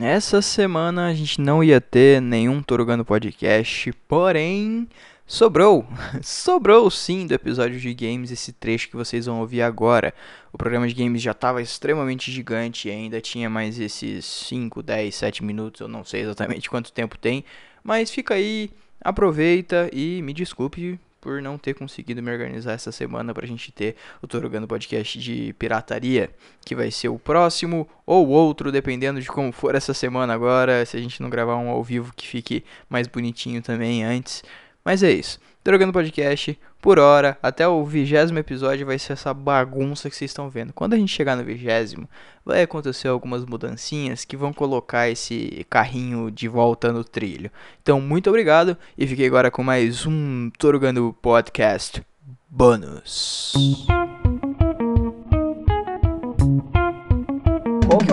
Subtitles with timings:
[0.00, 4.88] Essa semana a gente não ia ter nenhum Torugando Podcast, porém
[5.26, 5.88] sobrou,
[6.22, 10.14] sobrou sim do episódio de games esse trecho que vocês vão ouvir agora.
[10.52, 15.12] O programa de games já estava extremamente gigante e ainda tinha mais esses 5, 10,
[15.12, 17.44] 7 minutos, eu não sei exatamente quanto tempo tem,
[17.82, 18.70] mas fica aí,
[19.00, 23.96] aproveita e me desculpe por não ter conseguido me organizar essa semana pra gente ter
[24.22, 26.30] o Torugando Podcast de pirataria,
[26.64, 30.96] que vai ser o próximo ou outro, dependendo de como for essa semana agora, se
[30.96, 34.42] a gente não gravar um ao vivo que fique mais bonitinho também antes.
[34.88, 35.38] Mas é isso.
[35.62, 40.48] Drogando Podcast, por hora, até o vigésimo episódio vai ser essa bagunça que vocês estão
[40.48, 40.72] vendo.
[40.72, 42.08] Quando a gente chegar no vigésimo,
[42.42, 47.50] vai acontecer algumas mudancinhas que vão colocar esse carrinho de volta no trilho.
[47.82, 52.02] Então, muito obrigado e fiquei agora com mais um Torugando Podcast
[52.48, 53.52] bônus.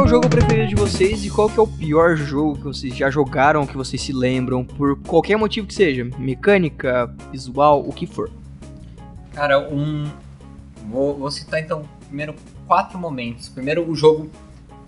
[0.05, 3.09] O jogo preferido de vocês e qual que é o pior jogo que vocês já
[3.09, 6.07] jogaram, que vocês se lembram, por qualquer motivo que seja?
[6.19, 8.29] Mecânica, visual, o que for.
[9.33, 10.07] Cara, um.
[10.91, 12.35] Vou, vou citar então primeiro
[12.67, 13.49] quatro momentos.
[13.49, 14.29] Primeiro, o jogo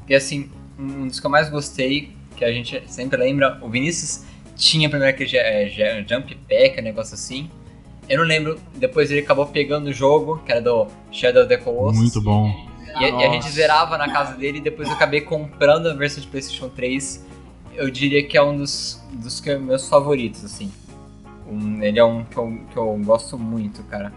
[0.05, 4.23] que assim, um dos que eu mais gostei, que a gente sempre lembra, o Vinícius
[4.55, 7.49] tinha primeiro aquele é, Jump Pack, um negócio assim.
[8.07, 11.57] Eu não lembro, depois ele acabou pegando o jogo, que era do Shadow of the
[11.57, 11.99] Colossus.
[11.99, 12.66] Muito bom.
[12.99, 16.21] E, e, a gente zerava na casa dele e depois eu acabei comprando a versão
[16.21, 17.25] de PlayStation 3.
[17.75, 20.71] Eu diria que é um dos, dos que, meus favoritos, assim.
[21.47, 24.11] Um, ele é um que eu, que eu gosto muito, cara.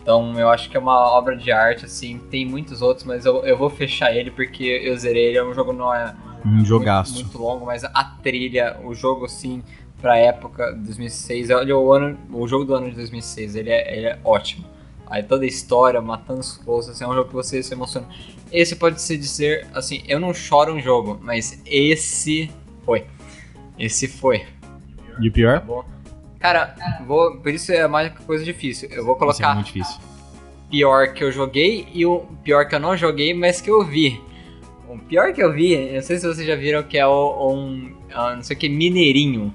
[0.00, 2.20] Então eu acho que é uma obra de arte, assim.
[2.30, 5.38] Tem muitos outros, mas eu, eu vou fechar ele porque eu zerei ele.
[5.38, 7.14] É um jogo não é um jogaço.
[7.14, 9.62] Muito, muito longo, mas a trilha, o jogo, assim,
[10.00, 14.06] pra época 2006, olha o ano, o jogo do ano de 2006, ele é, ele
[14.06, 14.66] é ótimo.
[15.14, 18.08] Aí toda a história, matando os close, assim, é um jogo que você se emociona.
[18.50, 22.50] Esse pode se dizer, assim, eu não choro um jogo, mas esse
[22.84, 23.06] foi.
[23.78, 24.44] Esse foi.
[25.20, 25.60] E o pior?
[25.60, 25.84] Tá
[26.40, 26.74] Cara,
[27.06, 28.88] vou, por isso é mais coisa difícil.
[28.90, 30.00] Eu vou colocar é muito difícil.
[30.68, 34.20] pior que eu joguei e o pior que eu não joguei, mas que eu vi.
[34.88, 37.94] O pior que eu vi, não sei se vocês já viram, que é o, um,
[38.10, 39.54] uh, não sei o que, Mineirinho.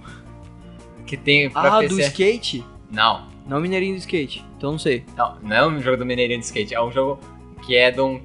[1.05, 1.95] Que tem pra ah, PC.
[1.95, 2.65] do skate?
[2.89, 3.27] Não.
[3.49, 4.45] Não Mineirinho do skate.
[4.55, 5.03] Então não sei.
[5.17, 7.19] Não, não é um jogo do Mineirinho de skate, é um jogo
[7.63, 8.21] que é de um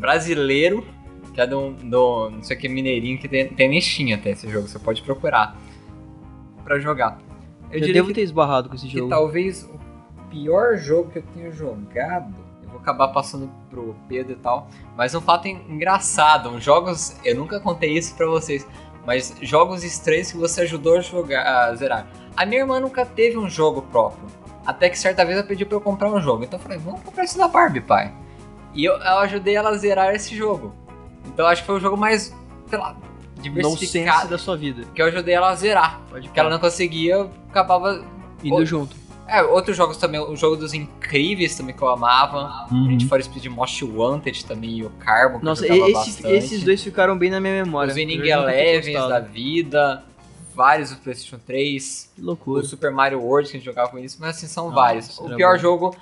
[0.00, 0.84] brasileiro,
[1.32, 4.48] que é de um, do, não sei o que, Mineirinho, que tem, tem até esse
[4.48, 5.56] jogo, você pode procurar
[6.64, 7.18] pra jogar.
[7.70, 9.08] Eu, eu devo que, ter esbarrado com esse jogo.
[9.08, 9.78] Talvez o
[10.28, 12.34] pior jogo que eu tenha jogado,
[12.64, 17.60] eu vou acabar passando pro Pedro e tal, mas um fato engraçado, jogos, eu nunca
[17.60, 18.66] contei isso pra vocês,
[19.06, 22.08] mas jogos estranhos que você ajudou a jogar, a zerar.
[22.36, 24.26] A minha irmã nunca teve um jogo próprio.
[24.66, 26.44] Até que certa vez ela pediu pra eu comprar um jogo.
[26.44, 28.12] Então eu falei, vamos comprar esse da Barbie, pai.
[28.74, 30.74] E eu, eu ajudei ela a zerar esse jogo.
[31.26, 32.34] Então acho que foi o jogo mais,
[32.68, 32.96] sei lá,
[33.40, 34.84] diversificado da sua vida.
[34.94, 36.00] Que eu ajudei ela a zerar.
[36.10, 38.04] Pode que ela não conseguia, eu acabava
[38.42, 38.66] indo o...
[38.66, 38.96] junto.
[39.28, 42.66] É, outros jogos também, o jogo dos incríveis também que eu amava.
[42.70, 42.86] Uhum.
[42.86, 45.40] A gente for Speed Most Wanted também e o Carbon.
[45.42, 47.90] Nossa, esse, esses dois ficaram bem na minha memória.
[47.90, 50.04] Os Winning Elevens da vida
[50.56, 52.12] vários do PlayStation 3.
[52.16, 52.62] Que loucura.
[52.62, 55.18] O Super Mario World que a gente jogava com isso, mas assim, são vários.
[55.18, 55.62] O pior bom.
[55.62, 55.96] jogo,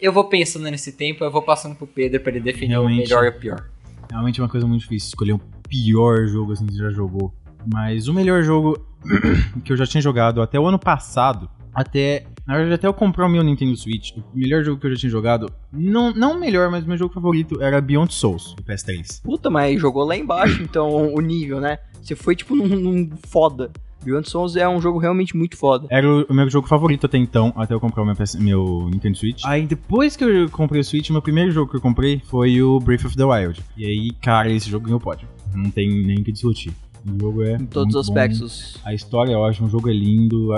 [0.00, 3.02] eu vou pensando nesse tempo, eu vou passando pro Pedro pra ele definir realmente, o
[3.02, 3.68] melhor e o pior.
[4.10, 7.32] Realmente é uma coisa muito difícil escolher o pior jogo assim que você já jogou.
[7.72, 8.82] Mas o melhor jogo
[9.62, 12.26] que eu já tinha jogado até o ano passado, até.
[12.46, 14.96] Na verdade, até eu comprar o meu Nintendo Switch, o melhor jogo que eu já
[14.96, 18.62] tinha jogado, não, não o melhor, mas o meu jogo favorito era Beyond Souls, do
[18.62, 19.22] PS3.
[19.22, 21.78] Puta, mas jogou lá embaixo, então, o nível, né?
[22.00, 23.70] Você foi, tipo, num, num foda.
[24.04, 25.86] Beyond Souls é um jogo realmente muito foda.
[25.90, 29.16] Era o, meu jogo favorito até então, até eu comprar o meu, PS, meu Nintendo
[29.16, 29.42] Switch.
[29.44, 32.78] Aí depois que eu comprei o Switch, meu primeiro jogo que eu comprei foi o
[32.78, 33.60] Breath of the Wild.
[33.76, 35.28] E aí, cara, esse jogo ganhou pódio.
[35.54, 36.72] Não tem nem o que discutir.
[37.06, 37.54] O jogo é.
[37.54, 38.74] Em todos os aspectos.
[38.76, 38.88] Bom.
[38.90, 40.50] A história é ótima, o jogo é lindo.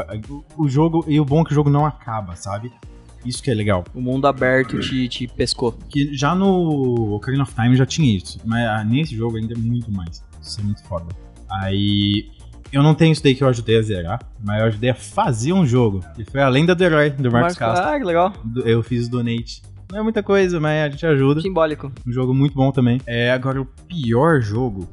[0.57, 1.05] O jogo.
[1.07, 2.73] E o bom é que o jogo não acaba, sabe?
[3.25, 3.85] Isso que é legal.
[3.95, 5.73] O mundo aberto te, te pescou.
[5.89, 8.39] Que já no Ocarina of Time já tinha isso.
[8.45, 10.25] Mas ah, nesse jogo ainda é muito mais.
[10.41, 11.07] Isso é muito foda.
[11.51, 12.31] Aí
[12.73, 15.53] eu não tenho isso daí que eu ajudei a zerar, mas eu ajudei a fazer
[15.53, 16.05] um jogo.
[16.15, 17.89] Que foi a Lenda do Herói, do Marcos Castro.
[17.89, 18.33] Ah, que legal.
[18.65, 19.63] Eu fiz o donate.
[19.91, 21.41] Não é muita coisa, mas a gente ajuda.
[21.41, 21.91] Simbólico.
[22.07, 23.01] Um jogo muito bom também.
[23.07, 24.89] É, agora o pior jogo,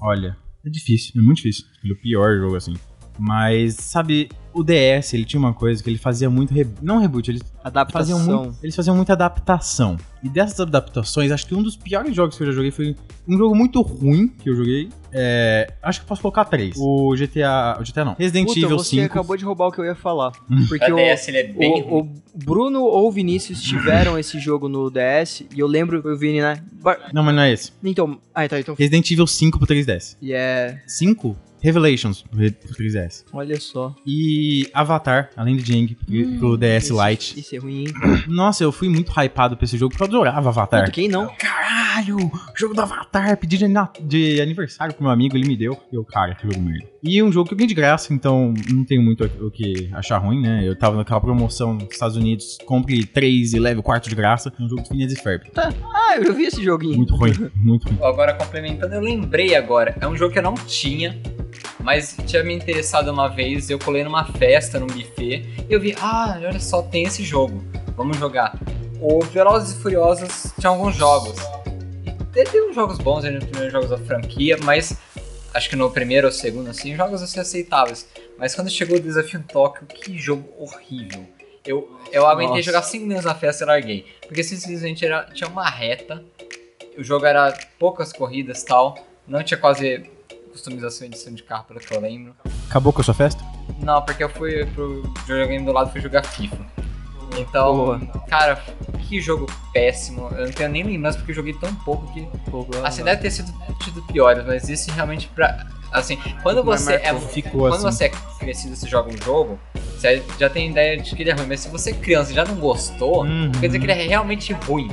[0.00, 1.66] olha, é difícil, é muito difícil.
[1.84, 2.74] O pior jogo, assim.
[3.18, 6.52] Mas, sabe, o DS, ele tinha uma coisa que ele fazia muito.
[6.54, 6.66] Re...
[6.80, 8.18] Não reboot, eles Adaptação.
[8.18, 9.96] faziam muito, eles faziam muita adaptação.
[10.22, 13.36] E dessas adaptações, acho que um dos piores jogos que eu já joguei foi um
[13.38, 14.88] jogo muito ruim que eu joguei.
[15.12, 16.74] É, acho que posso colocar três.
[16.76, 17.78] O GTA.
[17.80, 18.14] O GTA não.
[18.14, 19.06] Resident Puta, Evil você 5.
[19.06, 20.32] acabou de roubar o que eu ia falar.
[20.68, 24.68] Porque o, DS ele é bem o, o Bruno ou o Vinícius tiveram esse jogo
[24.68, 26.62] no DS e eu lembro, o Vini, né?
[26.82, 27.72] Bar- Não, mas não é esse.
[27.84, 28.74] Então, ah, tá, então.
[28.74, 30.16] Resident Evil 5 pro 3DS.
[30.20, 30.82] E é.
[30.86, 31.36] 5?
[31.60, 33.24] Revelations pro 3DS.
[33.32, 33.94] Olha só.
[34.06, 37.40] E Avatar, além de Jang, pro, pro DS Isso- Lite.
[37.40, 37.86] Isso é ruim, hein?
[38.28, 40.80] Nossa, eu fui muito hypado pra esse jogo, porque eu adorava Avatar.
[40.80, 41.28] Puta, quem não?
[41.38, 42.16] Caralho,
[42.54, 43.66] jogo do Avatar, pedi de,
[44.02, 45.76] de aniversário pro meu amigo, ele me deu.
[45.92, 46.86] E eu, cara, que jogo merda.
[47.02, 50.18] E um jogo que eu ganhei de graça, então não tenho muito o que achar
[50.18, 50.66] ruim, né?
[50.66, 54.52] Eu tava naquela promoção nos Estados Unidos, compre 3 e leve o quarto de graça.
[54.58, 55.44] É um jogo de Phineas e Ferb.
[55.56, 56.96] Ah, eu já vi esse joguinho.
[56.96, 57.98] Muito ruim, muito ruim.
[58.02, 59.96] Agora, complementando, eu lembrei agora.
[60.00, 61.20] É um jogo que eu não tinha,
[61.88, 63.70] mas tinha me interessado uma vez.
[63.70, 67.64] Eu colei numa festa, num buffet, e eu vi, ah, olha só, tem esse jogo.
[67.96, 68.60] Vamos jogar.
[69.00, 71.38] O Velozes e Furiosos tinha alguns jogos.
[72.04, 74.98] E teve uns jogos bons, né, nos primeiros jogos da franquia, mas
[75.54, 78.06] acho que no primeiro ou segundo, assim, jogos assim aceitáveis.
[78.36, 81.24] Mas quando chegou o Desafio Tóquio, que jogo horrível.
[81.64, 82.62] Eu, eu aguentei Nossa.
[82.64, 84.06] jogar 5 minutos na festa e larguei.
[84.26, 86.22] Porque simplesmente era, tinha uma reta,
[86.98, 88.94] o jogo era poucas corridas tal,
[89.26, 90.17] não tinha quase
[90.58, 92.34] customização e edição de carro, pelo que eu lembro.
[92.68, 93.42] Acabou com a sua festa?
[93.78, 96.66] Não, porque eu fui pro videogame do lado e fui jogar FIFA.
[97.38, 98.00] Então, Boa.
[98.28, 98.56] cara,
[99.06, 100.28] que jogo péssimo.
[100.32, 102.26] Eu não tenho nem lembrança porque eu joguei tão pouco que.
[102.82, 105.66] Assim, deve ter sido tido piores, mas esse realmente pra.
[105.92, 107.14] Assim, quando Mas você é.
[107.14, 107.96] Ficou Quando assim.
[107.98, 109.58] você é crescido e você joga um jogo,
[110.00, 111.46] você já tem ideia de que ele é ruim.
[111.48, 113.50] Mas se você é criança e já não gostou, Uhum.
[113.52, 114.88] quer dizer que ele é realmente ruim.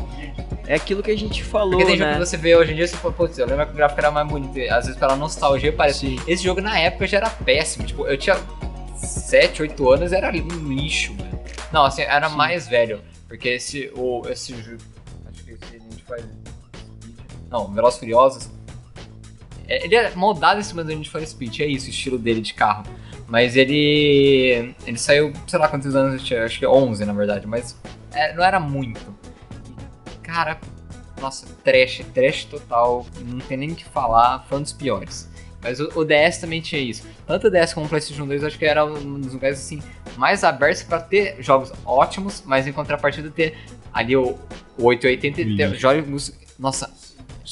[0.67, 2.17] É aquilo que a gente falou, Porque tem jogo né?
[2.19, 4.09] que você vê hoje em dia você fala, putz, eu lembro que o gráfico era
[4.11, 4.57] mais bonito.
[4.73, 5.99] Às vezes pela nostalgia parece.
[5.99, 6.19] Sim.
[6.27, 7.85] Esse jogo na época já era péssimo.
[7.85, 8.35] Tipo, eu tinha
[8.97, 11.39] 7, 8 anos, era um lixo, velho.
[11.71, 12.35] Não, assim, era Sim.
[12.35, 12.99] mais velho.
[13.27, 13.91] Porque esse.
[13.95, 14.77] O, esse jogo.
[15.31, 16.23] Acho que esse a gente faz.
[17.51, 18.49] Não, Velozes Furiosos.
[19.67, 22.41] é- Ele é moldado em cima do Need for Speed, é isso, o estilo dele
[22.41, 22.83] de carro.
[23.27, 24.73] Mas ele.
[24.85, 27.75] Ele saiu, sei lá quantos anos eu tinha, acho que 11 na verdade, mas
[28.13, 29.01] é, não era muito.
[30.21, 30.59] Cara,
[31.19, 35.29] nossa, trash, trash total, não tem nem o que falar, foi um dos piores.
[35.61, 37.07] Mas o, o DS também tinha isso.
[37.25, 39.81] Tanto o DS como o PlayStation 2, eu acho que era um dos lugares assim
[40.15, 43.57] mais abertos pra ter jogos ótimos, mas em contrapartida ter
[43.91, 44.37] ali o,
[44.77, 46.91] o 880 e ter jogos, nossa,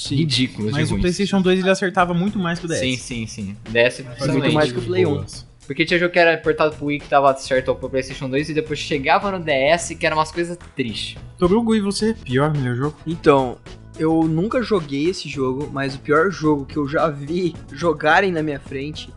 [0.09, 1.01] ridículos Mas o ruins.
[1.01, 2.79] PlayStation 2 ele acertava muito mais que o DS.
[2.79, 3.57] Sim, sim, sim.
[3.69, 4.53] DS muito principalmente.
[4.53, 5.25] mais que o Play 1.
[5.65, 8.53] Porque tinha jogo que era portado pro Wii que tava certo pro PlayStation 2 e
[8.53, 11.17] depois chegava no DS que eram umas coisas tristes.
[11.37, 12.13] Torugo, e você?
[12.13, 12.95] Pior, melhor jogo?
[13.07, 13.57] Então,
[13.97, 18.41] eu nunca joguei esse jogo, mas o pior jogo que eu já vi jogarem na
[18.41, 19.09] minha frente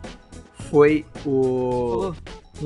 [0.71, 2.13] foi o.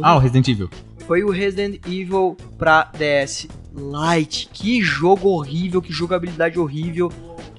[0.03, 0.71] Ah, o Resident Evil.
[1.07, 4.49] Foi o Resident Evil pra DS Lite.
[4.53, 7.11] Que jogo horrível, que jogabilidade horrível.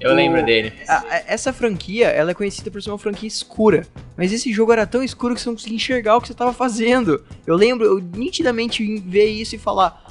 [0.02, 0.72] Eu O- lembro dele.
[0.88, 3.86] A- a- essa franquia, ela é conhecida por ser uma franquia escura.
[4.16, 6.52] Mas esse jogo era tão escuro que você não conseguia enxergar o que você tava
[6.52, 7.24] fazendo.
[7.46, 10.04] Eu lembro, eu nitidamente ver isso e falar: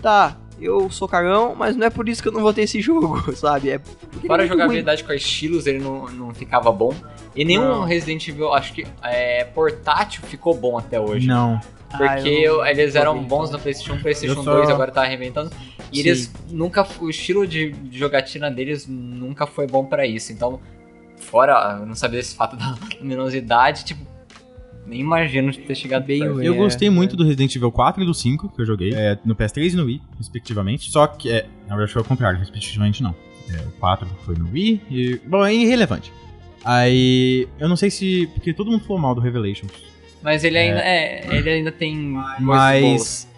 [0.00, 2.80] tá, eu sou cagão, mas não é por isso que eu não vou ter esse
[2.80, 3.70] jogo, sabe?
[3.70, 3.80] É é
[4.26, 4.58] Fora a muito ruim.
[4.62, 6.94] jogabilidade com estilos, ele não, não ficava bom.
[7.36, 7.84] E nenhum Não.
[7.84, 11.26] Resident Evil, acho que é, portátil ficou bom até hoje.
[11.26, 11.60] Não.
[11.96, 15.04] Porque Ah, eu eles eram bons no PlayStation 1, PlayStation Eu só- 2, agora tá
[15.04, 15.50] reinventando.
[15.92, 16.00] E Sim.
[16.08, 16.86] eles nunca.
[17.00, 20.32] O estilo de, jogatina deles nunca foi bom pra isso.
[20.32, 20.60] Então,
[21.16, 24.04] fora eu não saber desse fato da luminosidade, tipo,
[24.86, 26.20] nem imagino de ter chegado Bem.
[26.22, 26.90] Eu É, gostei é.
[26.90, 29.76] muito do Resident Evil 4 e do 5 que eu joguei, é, no PS3 e
[29.76, 30.90] no Wii, respectivamente.
[30.90, 33.14] Só que, é, na verdade foi ao contrário, respectivamente não.
[33.50, 35.20] É, o 4 foi no Wii e.
[35.26, 36.12] Bom, é irrelevante.
[36.64, 37.46] Aí.
[37.58, 38.26] Eu não sei se.
[38.34, 39.70] Porque todo mundo falou mal do Revelations.
[40.24, 42.18] Mas ele ainda, é, ele ainda tem.
[42.40, 43.28] Mas.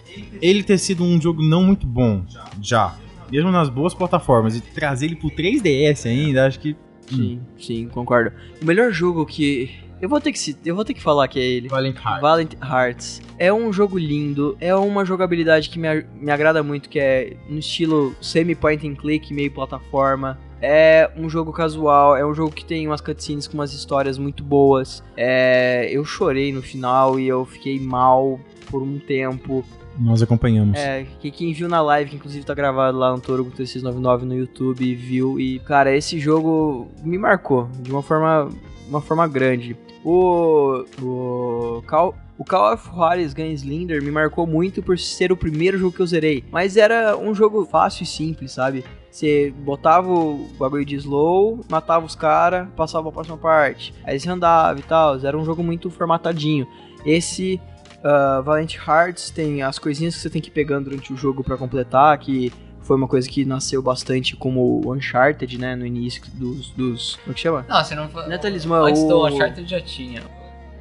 [0.40, 2.24] Ele ter sido um jogo não muito bom,
[2.62, 2.94] já.
[3.30, 6.76] Mesmo nas boas plataformas, e trazer ele pro 3DS ainda, acho que.
[7.08, 8.32] Sim, sim, concordo.
[8.62, 9.84] O melhor jogo que.
[10.00, 11.68] Eu vou ter que, eu vou ter que falar que é ele.
[11.68, 12.20] Valiant Heart.
[12.20, 13.22] Valiant Hearts.
[13.36, 17.58] É um jogo lindo, é uma jogabilidade que me, me agrada muito, que é no
[17.58, 20.38] estilo semi-point and click, meio plataforma.
[20.60, 24.42] É um jogo casual, é um jogo que tem umas cutscenes com umas histórias muito
[24.42, 25.02] boas.
[25.16, 29.64] É, eu chorei no final e eu fiquei mal por um tempo.
[29.98, 30.78] Nós acompanhamos.
[30.78, 34.34] É, que quem viu na live, que inclusive tá gravado lá no Toro 3699 no
[34.34, 35.40] YouTube, viu.
[35.40, 38.50] E, cara, esse jogo me marcou de uma forma,
[38.88, 39.76] uma forma grande.
[40.04, 40.84] O.
[41.02, 41.82] O.
[41.86, 46.02] Call, o Call of Juarez Gunslinger me marcou muito por ser o primeiro jogo que
[46.02, 46.44] eu zerei.
[46.50, 48.84] Mas era um jogo fácil e simples, sabe?
[49.16, 53.94] Você botava o bagulho de slow, matava os caras, passava pra próxima parte.
[54.04, 55.18] Aí você andava e tal.
[55.18, 56.66] Era um jogo muito formatadinho.
[57.04, 57.58] Esse
[58.04, 61.42] Uh, Valiant Hearts tem as coisinhas que você tem que ir pegando durante o jogo
[61.42, 66.70] pra completar, que foi uma coisa que nasceu bastante como Uncharted, né, no início dos...
[66.70, 67.66] dos como é que chama?
[67.68, 68.26] Não, você não foi.
[68.26, 70.22] Não é talismã, Antes o- do Uncharted já tinha.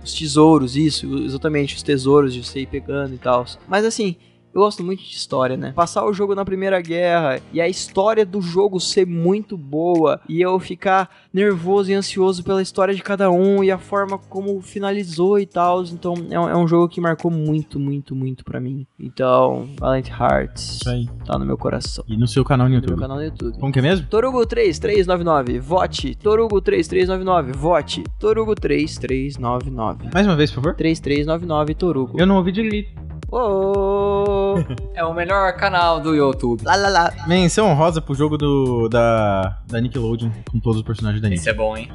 [0.04, 3.44] os tesouros, isso, exatamente, os tesouros de você ir pegando e tal.
[3.68, 4.18] Mas assim,
[4.56, 5.74] eu gosto muito de história, né?
[5.76, 10.42] Passar o jogo na Primeira Guerra e a história do jogo ser muito boa e
[10.42, 15.38] eu ficar nervoso e ansioso pela história de cada um e a forma como finalizou
[15.38, 15.84] e tal.
[15.84, 18.88] Então é um, é um jogo que marcou muito, muito, muito pra mim.
[18.98, 21.10] Então, Valiant Hearts Isso aí.
[21.26, 22.06] tá no meu coração.
[22.08, 23.00] E no seu canal no No meu YouTube.
[23.02, 23.60] canal no YouTube.
[23.60, 24.08] Como que é mesmo?
[24.08, 26.16] Torugo3399, vote.
[26.24, 28.04] Torugo3399, vote.
[28.22, 30.14] Torugo3399.
[30.14, 30.76] Mais uma vez, por favor.
[30.76, 32.18] 3399 Torugo.
[32.18, 33.05] Eu não ouvi direito.
[33.32, 34.56] Ô!
[34.94, 36.64] É o melhor canal do YouTube.
[36.64, 37.14] lá, lá, lá.
[37.28, 41.50] Menção honrosa pro jogo do, da, da Nickelodeon com todos os personagens da Isso Nick.
[41.50, 41.92] é bom, hein?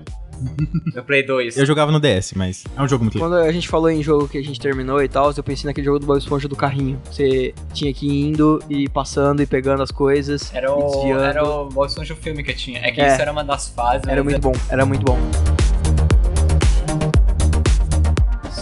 [0.94, 1.58] Eu Play 2.
[1.58, 3.28] Eu jogava no DS, mas é um jogo muito legal.
[3.30, 5.84] Quando a gente falou em jogo que a gente terminou e tal, eu pensei naquele
[5.84, 6.98] jogo do Bob Esponja do carrinho.
[7.10, 10.50] Você tinha que ir indo e passando e pegando as coisas.
[10.54, 11.22] Era o, desviando.
[11.24, 12.78] era o Bob Esponja filme que eu tinha.
[12.80, 13.12] É que É.
[13.12, 14.08] isso era uma das fases.
[14.08, 15.18] Era muito bom, era muito bom.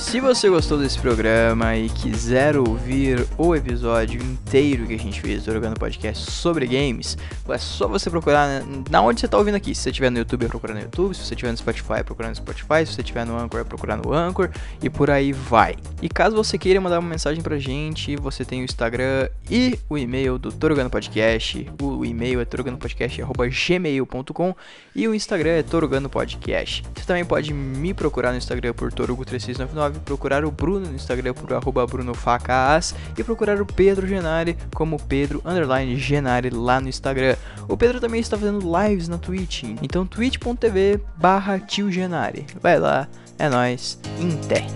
[0.08, 5.44] Se você gostou desse programa e quiser ouvir o episódio inteiro que a gente fez
[5.44, 9.74] do Jogando Podcast sobre games, é só você procurar na onde você está ouvindo aqui.
[9.74, 11.14] Se você estiver no YouTube, é procurar no YouTube.
[11.14, 12.86] Se você estiver no Spotify, é procurar no Spotify.
[12.86, 14.48] Se você estiver no Anchor, é procurar no Anchor.
[14.82, 15.76] E por aí vai.
[16.00, 19.98] E caso você queira mandar uma mensagem pra gente, você tem o Instagram e o
[19.98, 21.70] e-mail do Torogano Podcast.
[21.82, 24.56] O e-mail é torogandopodcast.gmail.com
[24.96, 26.82] e o Instagram é Torugano Podcast.
[26.94, 31.52] Você também pode me procurar no Instagram por Torugo3699, procurar o Bruno no Instagram por
[31.52, 37.36] arroba BrunoFacaas e procurar o Pedro Genari como Pedro Underline Genari lá no Instagram.
[37.68, 42.46] O Pedro também está fazendo lives na Twitch, então twitch.tv barra tio Genari.
[42.60, 44.66] Vai lá, é nóis, em té.